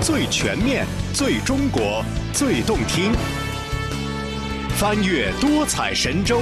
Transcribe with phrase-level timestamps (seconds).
[0.00, 3.12] 最全面、最中国、最动听。
[4.76, 6.40] 翻越多彩神州，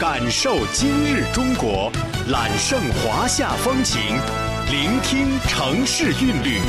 [0.00, 1.90] 感受今日中国，
[2.30, 4.00] 揽胜华夏风情，
[4.70, 6.60] 聆听城市韵律。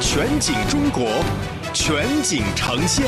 [0.00, 1.06] 全景中国，
[1.72, 3.06] 全景呈现。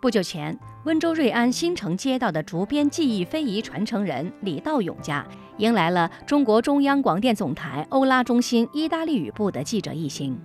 [0.00, 5.24] 不久前，温州瑞安新城街道的竹编技艺非遗传承人李道勇家
[5.58, 10.38] 迎来了中国中央广电总台欧拉中心意大利语部的记者一行。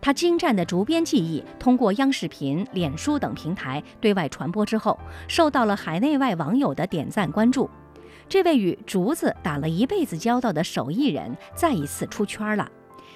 [0.00, 7.68] 他精湛的竹编技艺通过央视频、脸书等平台对外传播之后，受到了海内外网友的点赞关注。
[8.28, 12.70] 这位与竹子打了一辈子交道的手艺人再一次出圈了。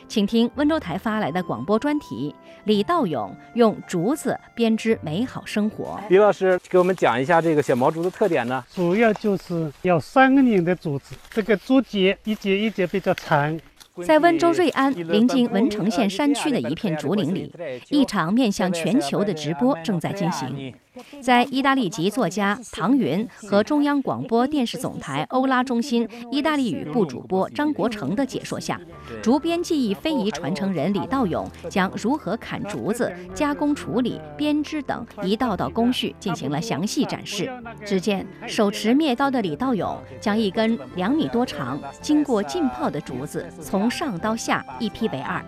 [0.07, 6.01] 请听温州台发来的广播专题：李道勇用竹子编织美好生活。
[6.09, 8.65] 李老师给我们讲一下这个小毛竹的特点呢？
[8.73, 13.59] 主要就是要三个拧的竹子，这个竹节一节一节比较长。
[14.05, 17.53] 在温州瑞安临近文成县山区的一片竹林里，
[17.91, 20.75] 一场面向全球的直播正在进行。
[21.21, 28.81] 在意大利籍作家唐云和中央广播电视总台欧拉中心意大利语部主播张国成的解说下，
[29.23, 37.51] 竹编技艺非遗传承人李道勇将如何砍竹子、加工处理、编织等一道道工序进行了详细展示。
[37.85, 45.45] 只见手持篾刀的李道勇将一根两米多长、经过浸泡的竹子从上到下一劈为二，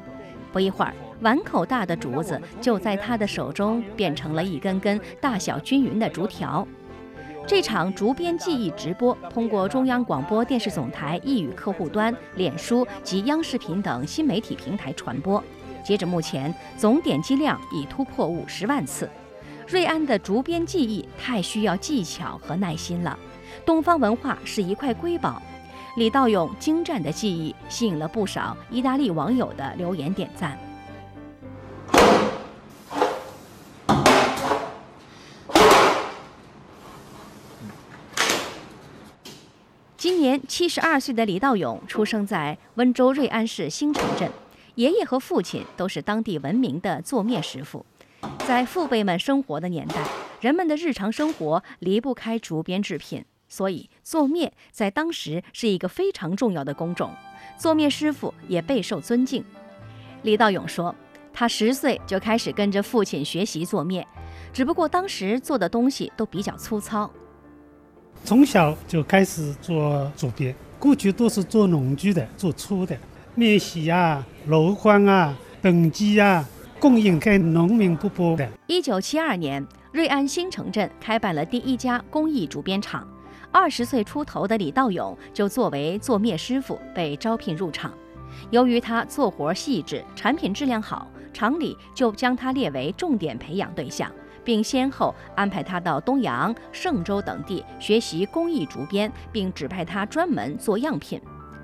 [0.52, 0.92] 不一会儿。
[1.20, 6.66] 碗口大的竹子就在他的手中变成了一根根大小均匀的竹条。
[7.46, 15.42] 这场竹编技艺直播通过中央广播电视总台易语客户端、脸书及央视频等新媒体平台传播，
[15.84, 19.08] 截止目前，总点击量已突破五十万次。
[19.68, 23.16] 瑞安的竹编技艺太需要技巧和耐心了，
[23.64, 25.40] 东方文化是一块瑰宝。
[25.96, 30.58] 李道勇精湛的技艺吸引了不少意大利网友的留言点赞。
[40.36, 44.30] 年七十二岁的李道勇出生在温州瑞安市新城镇，
[44.74, 47.86] 爷爷和父亲都是当地闻名的做面师傅。
[48.46, 50.06] 在父辈们生活的年代，
[50.40, 57.10] 人们的日常生活离不开竹编制品，所以做面在当时是一个非常重要的工种，
[57.56, 59.42] 做面师傅也备受尊敬。
[60.22, 60.94] 李道勇说，
[61.32, 64.06] 他十岁就开始跟着父亲学习做面，
[64.52, 67.10] 只不过当时做的东西都比较粗糙。
[68.24, 72.96] 从小就开始做竹编，过去都是做农具的，做粗的，
[73.34, 76.44] 面席啊、箩筐啊、等机啊，
[76.80, 78.48] 供应给农民伯伯的。
[78.66, 83.06] 一九七二年，瑞安新城镇开办了第一家工艺竹编厂，
[83.52, 87.92] 二十岁出头的李道勇就作为做面师傅被招聘入厂。
[88.50, 94.10] 由于他做活细致，产品质量好，厂里就将他列为重点培养对象。
[94.46, 101.20] 并先后安排他到东阳、嵊州等地学习工艺竹编，并指派他专门做样品。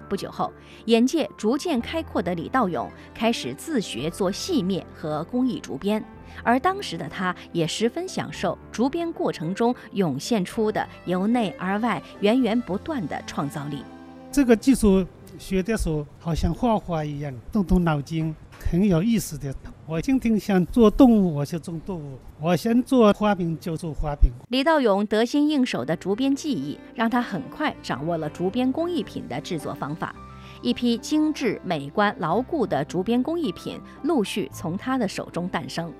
[0.08, 0.52] 不久后，
[0.86, 6.04] 眼界逐渐开阔的李道勇开始自学做细面和工艺竹编，
[6.42, 13.82] 而当时的他也十分享受竹编过程中涌现出的由内而外源源不断的创造力。
[14.30, 15.06] 这个技术
[15.38, 18.34] 学的时候，好像画画一样，动动脑筋。
[18.70, 19.52] 很有意思的，
[19.92, 24.32] 我今天想做动物，我就做动物；我想做花瓶，就做花瓶。
[24.48, 30.14] 李道勇得心应手的竹编技艺，让他很快掌握了竹编工艺品的制作方法。
[30.62, 35.92] 一批精致、美观、牢固的竹编工艺品陆续从他的手中诞生。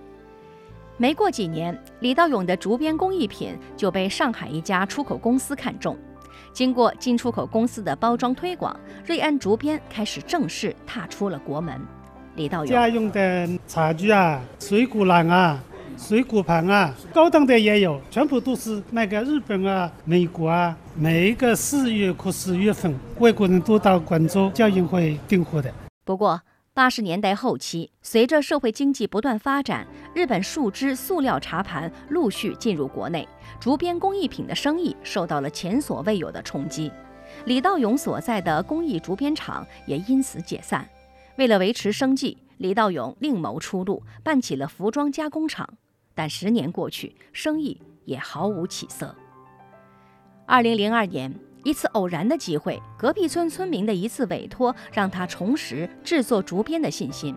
[0.97, 5.95] 没过几年，李道勇的竹编工艺品就被上海一家出口公司看中。
[6.55, 8.75] 经过进出口公司的包装推广，
[9.05, 11.79] 瑞安竹编开始正式踏出了国门。
[12.35, 15.63] 李道勇家用的茶具啊，水果篮啊，
[15.99, 25.71] 水果盘啊，高档的也有，全部都是那个日本啊、美国啊，每一个四月或十月份，外国人都到广州交易会订货的。
[26.05, 26.41] 不过，
[26.73, 33.29] 八十年代后期，随着社会经济不断发展，日本树脂、塑料茶盘陆续进入国内，
[33.61, 36.91] 竹编工艺品的生意受到了前所未有的冲击，
[37.45, 40.89] 李道勇所在的工艺竹编厂也因此解散。
[41.37, 45.69] 为了维持生计，李道勇另谋出路，办起了服装加工厂。
[46.15, 49.15] 但十年过去，生意也毫无起色。
[50.45, 51.35] 二零零二年，
[51.65, 57.35] 一次偶然的机会，隔壁村村民的一次委托，让他重拾制作竹编的信心。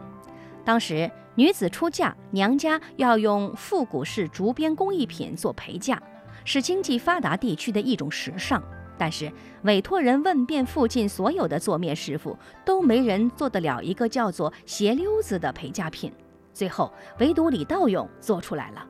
[0.65, 6.01] 当时，女子出嫁，娘家要用复古式竹编工艺品做陪嫁，
[6.43, 8.61] 是经济发达地区的一种时尚。
[8.97, 9.31] 但是
[9.63, 16.11] 委托人问遍附近所有的做面师傅，都没人做得了一个叫做鞋溜子的陪嫁品。
[16.53, 18.85] 最后，唯独李道勇做出来了。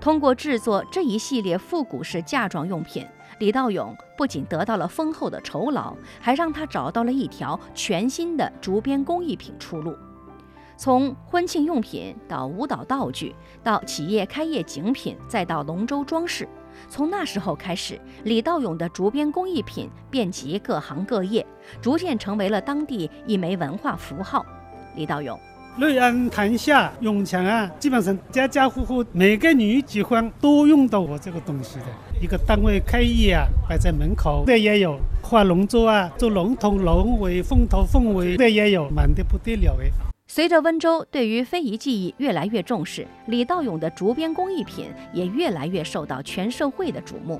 [0.00, 3.06] 通过制作这一系列复古式嫁妆用品，
[3.40, 9.94] 李道勇不仅得到了丰厚的酬劳，还让他找到了一条全新的竹编工艺品出路。
[10.76, 16.48] 从婚庆用品到舞蹈道具，到企业开业景品，再到龙舟装饰，
[16.88, 21.44] 从那时候开始，李道勇的竹编工艺品遍及各行各业，
[21.80, 24.44] 逐渐成为了当地一枚文化符号。
[24.96, 25.38] 李道勇。
[25.78, 31.86] 瑞安潭下永强啊，基本上家家户户每个女结婚都用到我这个东西的。
[32.20, 40.11] 一个单位开业啊，摆在门口这也有，画龙舟啊，做龙头龙尾、凤头凤尾这也有，满的不得了哎。
[40.34, 47.38] 随着温州对于非遗技艺越来越重视，李道勇的竹编工艺品也越来越受到全社会的瞩目。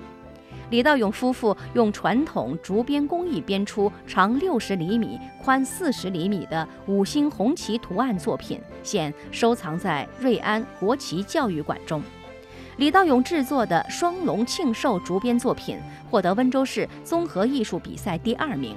[0.69, 12.03] 李道勇夫妇用传统竹编工艺编出长六十厘米、宽四十厘米的五星红旗图案作品，现收藏在瑞安国旗教育馆中。
[12.77, 15.79] 李道勇制作的双龙庆寿竹编作品
[16.11, 18.77] 获得温州市综合艺术比赛第二名。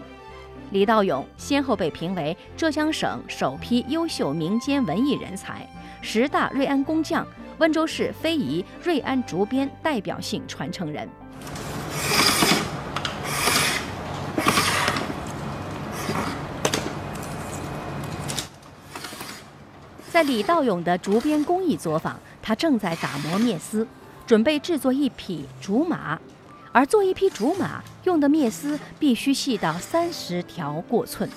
[0.71, 5.65] 李道勇先后被评为浙江省首批优秀民间文艺人才、
[6.01, 7.25] 十大瑞安工匠、
[7.59, 11.07] 温州市非遗瑞安竹编代表性传承人。
[20.11, 23.87] 在李道勇的竹编工艺作坊，他正在打磨篾丝，
[24.25, 26.19] 准备制作一匹竹马。
[26.75, 31.29] 而做一匹竹马用的篾丝必须细到三十条过寸。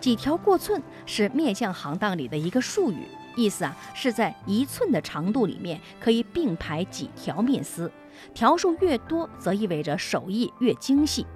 [0.00, 3.02] 几条过寸是篾匠行当里的一个术语，
[3.36, 7.92] 意思啊是在一寸的长度里面可以并排几条篾丝，
[8.32, 11.26] 条数越多则意味着手艺越精细。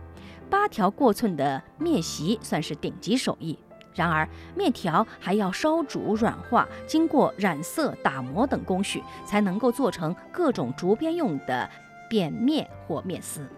[0.49, 3.59] 八条过寸的篾席算是顶级手艺。
[3.95, 4.27] 然而，
[4.57, 11.69] 面条还要烧煮、软化，经过染色、打磨等工序，才能够做成各种竹编用的
[12.13, 13.49] 扁面或面丝。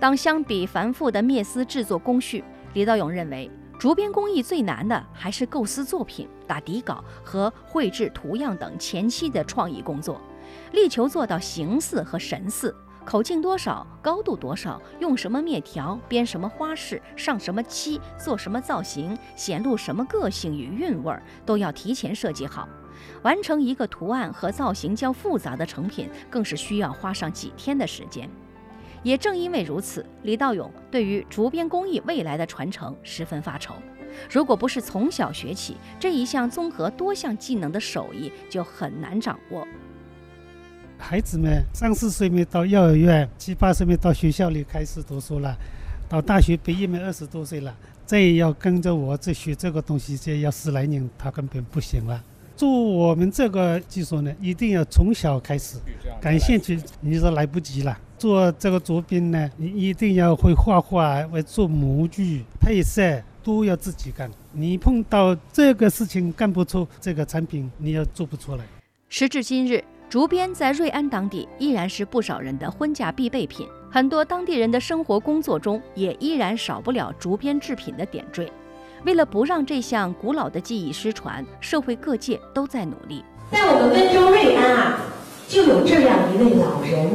[0.00, 2.42] 当相比繁复的面丝制作工序，
[2.74, 10.20] 李道勇认为，竹编工艺最难的还是构思作品、打底稿和绘制图样等前期的创意工作，
[10.72, 12.74] 力求做到形似和神似。
[13.04, 22.68] 口径多少，高度多少，用什么面条编什么花式，上什么漆，做什么造型，显露什么个性与韵味儿，都要提前设计好。
[23.22, 28.28] 完成一个图案和造型较复杂的成品，更是需要花上几天的时间。
[29.02, 33.74] 也正因为如此，李道勇对于竹编工艺未来的传承十分发愁。
[34.30, 39.66] 如果不是从小学起，这一项综合多项技能的手艺就很难掌握。
[40.98, 45.56] 孩子们三四岁没到幼儿园，七八岁没到学校里开始读书了，
[46.06, 52.22] 到大学毕业没二十多岁了，再要跟着我这学这个东西，这要十来年，他根本不行了。
[52.60, 55.78] 做我们这个技术呢，一定要从小开始，
[56.20, 57.98] 感兴趣你说来不及了。
[58.18, 63.00] 做这个竹编呢，你一定要会画画，会做模具、配色
[63.42, 64.30] 都要自己干。
[64.52, 68.64] 你碰到这个事情干不出这个产品，你要做不出来。
[69.08, 69.82] 时至今日。
[70.10, 78.50] 竹编在瑞安当地依然是不少人的婚嫁必备品，很多当地人的生活工作中也依然少不了竹编制品的点缀。
[79.04, 83.24] 为了不让这项古老的技艺失传，社会各界都在努力。
[83.50, 85.00] 在我们温州瑞安啊，
[85.48, 87.08] 就有这样一位老人，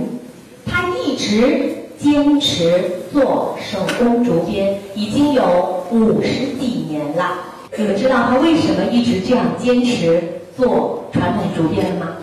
[0.65, 7.37] 他一直坚持做手工竹编，已经有五十几年了。
[7.77, 10.23] 你们知道他为什么一直这样坚持
[10.57, 12.13] 做传统竹编的吗？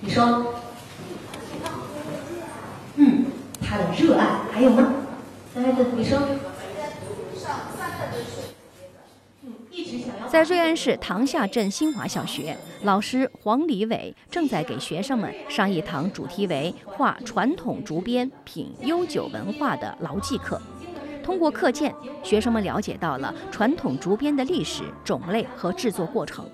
[0.00, 0.46] 你说，
[2.96, 3.26] 嗯，
[3.60, 4.94] 他的热爱还有吗？
[5.54, 6.18] 男孩子，你说。
[10.28, 20.60] 在瑞安市塘下镇新华小学，老师黄礼伟正在给学生们上一堂主题为“画传统竹编，品悠久文化”的牢记课。
[21.22, 26.44] 通过课件，学生们了解到了传统竹编的历史、种类和制作过程。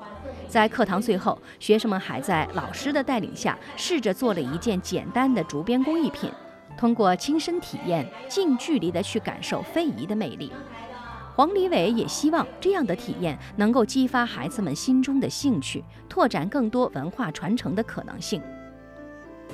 [0.48, 6.30] 在课堂最后，学生们还在老师的带领下，试着做了一件简单的竹编工艺品。
[6.76, 10.52] 通过亲身体验，近距离地去感受非遗的魅力。
[11.38, 18.42] 黄礼伟也希望这样的体验能够激发孩子们心中的兴趣，拓展更多文化传承的可能性。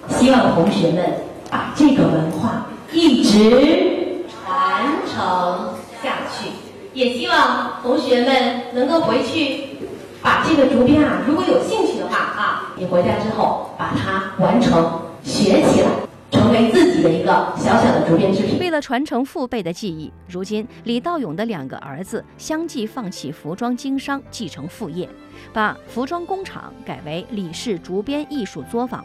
[0.08, 1.12] 希望同学们
[1.50, 6.48] 把这个文化一直传承下去，
[6.94, 9.76] 也希望同学们能够回去。
[10.22, 15.88] 把这个竹编啊，如果有兴趣的话啊，你回家之后把它完成学起来。
[16.44, 18.58] 成为自己的一个小小的竹编制品。
[18.58, 25.08] 为了传承父辈的技艺，如今李道勇的两个儿子相继放弃服装经商，继承父业，
[25.54, 29.02] 把服装工厂改为李氏竹编艺术作坊。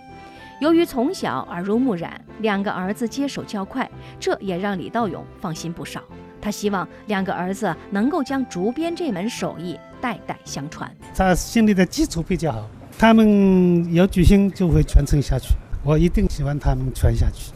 [0.60, 6.02] 由于从小耳濡目染，两个儿子接手较快，这也让李道勇放心不少。
[6.42, 10.94] 他希望两个儿子能够将竹编这门手艺代代相传。
[11.16, 12.68] 他心里的基础比较好，
[12.98, 15.54] 他们有决心就会传承下去。
[15.84, 17.52] 我一定喜欢他们传下去。